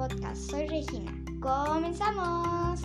[0.00, 0.50] podcast.
[0.50, 1.12] Soy Regina.
[1.40, 2.80] ¡Comenzamos!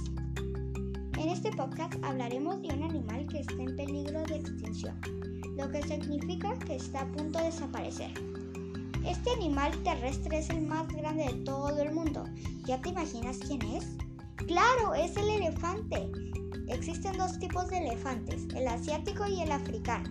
[1.18, 5.00] En este podcast hablaremos de un animal que está en peligro de extinción,
[5.58, 8.12] lo que significa que está a punto de desaparecer.
[9.06, 12.26] Este animal terrestre es el más grande de todo el mundo.
[12.66, 13.86] ¿Ya te imaginas quién es?
[14.48, 16.12] Claro, es el elefante.
[16.68, 20.10] Existen dos tipos de elefantes, el asiático y el africano.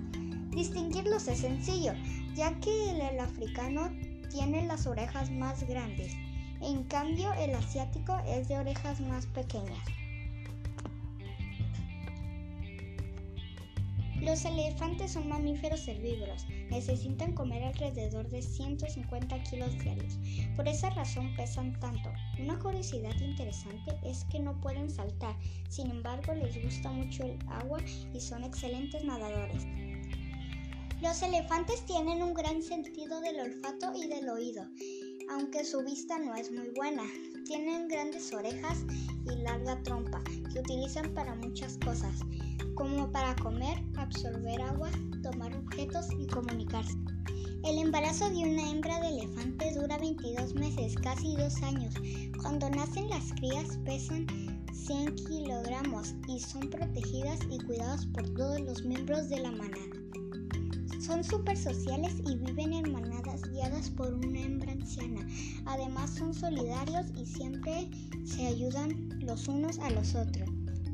[0.51, 1.93] Distinguirlos es sencillo,
[2.35, 3.91] ya que el africano
[4.29, 6.13] tiene las orejas más grandes,
[6.61, 9.79] en cambio el asiático es de orejas más pequeñas.
[14.25, 20.19] Los elefantes son mamíferos herbívoros, necesitan comer alrededor de 150 kilos diarios,
[20.57, 22.11] por esa razón pesan tanto.
[22.41, 25.37] Una curiosidad interesante es que no pueden saltar,
[25.69, 27.81] sin embargo les gusta mucho el agua
[28.15, 29.67] y son excelentes nadadores.
[31.05, 34.67] Los elefantes tienen un gran sentido del olfato y del oído,
[35.31, 37.03] aunque su vista no es muy buena.
[37.45, 38.79] Tienen grandes orejas
[39.27, 42.21] y larga trompa que utilizan para muchas cosas,
[42.75, 44.91] como para comer, absorber agua,
[45.23, 46.97] tomar objetos y comunicarse.
[47.65, 51.93] El embarazo de una hembra de elefante dura 22 meses, casi dos años.
[52.41, 54.27] Cuando nacen las crías pesan
[54.73, 60.04] 100 kilogramos y son protegidas y cuidadas por todos los miembros de la manada.
[61.05, 65.21] Son súper sociales y viven en manadas guiadas por una hembra anciana.
[65.67, 67.91] Además son solidarios y siempre
[68.25, 70.49] se ayudan los unos a los otros.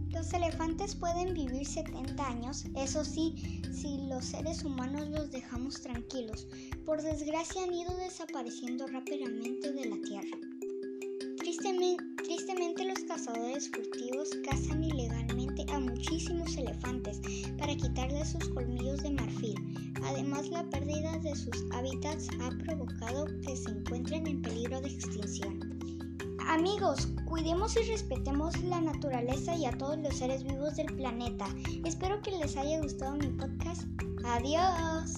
[0.09, 6.49] Los elefantes pueden vivir 70 años, eso sí, si los seres humanos los dejamos tranquilos.
[6.85, 10.39] Por desgracia han ido desapareciendo rápidamente de la Tierra.
[11.39, 17.21] Tristemente, los cazadores furtivos cazan ilegalmente a muchísimos elefantes
[17.59, 19.90] para quitarles sus colmillos de marfil.
[20.05, 25.79] Además, la pérdida de sus hábitats ha provocado que se encuentren en peligro de extinción.
[26.47, 31.47] Amigos, cuidemos y respetemos la naturaleza y a todos los seres vivos del planeta.
[31.85, 33.83] Espero que les haya gustado mi podcast.
[34.25, 35.15] Adiós.